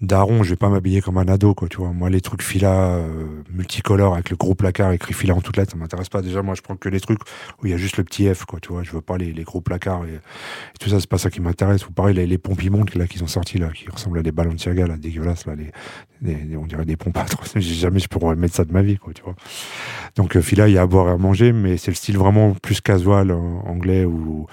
[0.00, 1.92] daron, je vais pas m'habiller comme un ado, quoi, tu vois.
[1.92, 5.72] Moi, les trucs fila euh, multicolores avec le gros placard écrit fila en toutes lettres,
[5.72, 6.20] ça m'intéresse pas.
[6.20, 7.20] Déjà, moi, je prends que les trucs
[7.62, 8.82] où il y a juste le petit F, quoi, tu vois.
[8.82, 10.20] Je veux pas les, gros placards et,
[10.78, 11.86] tout ça, c'est pas ça qui m'intéresse.
[11.88, 12.60] Ou pareil, les, les pompes
[12.94, 15.54] là, qui sont sortis, là, qui ressemblent à des ballons de Balenciaga, là, dégueulasses, là,
[15.54, 17.24] les, on dirait des pompes à
[17.56, 19.34] Jamais je pourrais mettre ça de ma vie, quoi, tu vois.
[20.14, 22.18] Donc, euh, fila, il y a à boire et à manger, mais c'est le style
[22.18, 24.46] vraiment plus casual, anglais, ou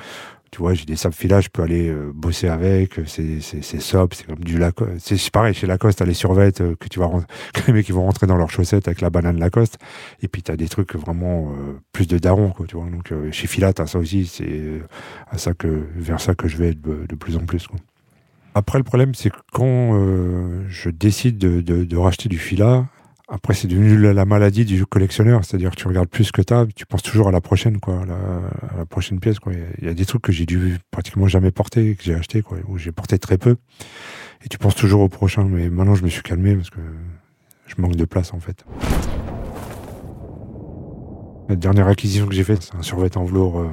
[0.53, 4.13] tu vois, j'ai des sables fila, je peux aller euh, bosser avec, c'est, c'est, sop,
[4.13, 4.99] c'est comme du Lacoste.
[4.99, 7.09] C'est pareil, chez Lacoste, t'as les survêtes euh, que tu vas
[7.53, 9.79] que les mecs qui vont rentrer dans leurs chaussettes avec la banane Lacoste.
[10.21, 12.85] Et puis t'as des trucs vraiment euh, plus de daron, quoi, tu vois.
[12.85, 14.61] Donc chez Fila, t'as ça aussi, c'est
[15.31, 17.79] à ça que, vers ça que je vais de, de plus en plus, quoi.
[18.53, 19.93] Après, le problème, c'est que quand
[20.67, 22.85] je décide de, de, de racheter du Fila,
[23.29, 26.85] après, c'est devenu la, maladie du collectionneur, c'est-à-dire que tu regardes plus que t'as, tu
[26.85, 29.53] penses toujours à la prochaine, quoi, à la, prochaine pièce, quoi.
[29.79, 32.57] Il y, a des trucs que j'ai dû pratiquement jamais porter, que j'ai acheté, quoi,
[32.67, 33.55] ou j'ai porté très peu,
[34.43, 35.45] et tu penses toujours au prochain.
[35.45, 36.81] Mais maintenant, je me suis calmé parce que
[37.65, 38.65] je manque de place, en fait.
[41.47, 43.69] La dernière acquisition que j'ai faite, c'est un survêt en velours euh,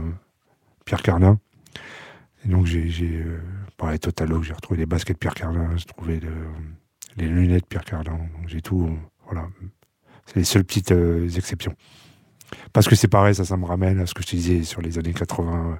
[0.85, 1.41] Pierre Carlin.
[2.45, 3.41] Et donc, j'ai, j'ai euh,
[3.77, 6.21] pareil, Totalo, j'ai retrouvé les baskets Pierre Carlin, j'ai trouvé
[7.17, 8.13] les lunettes Pierre Carlin.
[8.13, 8.97] Donc, j'ai tout.
[9.31, 9.49] Voilà.
[10.27, 11.75] C'est les seules petites euh, exceptions.
[12.73, 14.81] Parce que c'est pareil, ça, ça me ramène à ce que je te disais sur
[14.81, 15.77] les années 80, euh,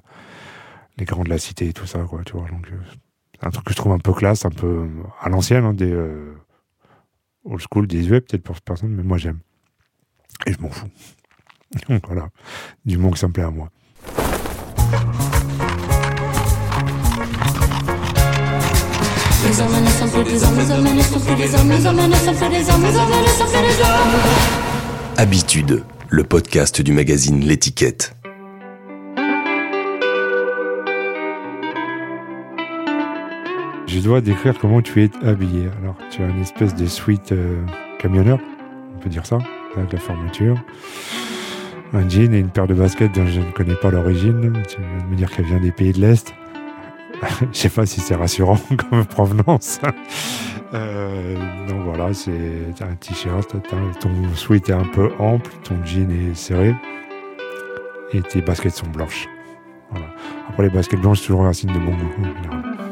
[0.97, 2.47] les grands de la cité et tout ça, quoi, tu vois.
[2.49, 2.77] Donc, euh,
[3.41, 4.87] un truc que je trouve un peu classe, un peu
[5.19, 5.93] à l'ancienne, hein, des
[7.43, 9.39] old school, des désuet peut-être pour personne, mais moi j'aime.
[10.45, 10.89] Et je m'en fous.
[12.05, 12.29] voilà.
[12.85, 13.71] Du moment que ça me plaît à moi.
[25.17, 28.15] Habitude, le podcast du magazine L'étiquette.
[33.87, 35.69] Je dois décrire comment tu es habillé.
[35.81, 37.65] Alors, tu as une espèce de suite euh,
[37.97, 38.37] camionneur,
[38.95, 39.39] on peut dire ça,
[39.75, 40.63] avec la fermeture.
[41.93, 44.53] Un jean et une paire de baskets dont je ne connais pas l'origine.
[44.69, 46.31] Tu vas me dire qu'elle vient des pays de l'Est.
[47.51, 48.57] Je sais pas si c'est rassurant
[48.89, 49.79] comme provenance.
[50.73, 51.35] Euh,
[51.85, 53.55] voilà, c'est un t-shirt,
[53.99, 56.73] ton sweat est un peu ample, ton jean est serré
[58.13, 59.27] et tes baskets sont blanches.
[60.49, 62.90] Après les baskets blanches, c'est toujours un signe de bon goût.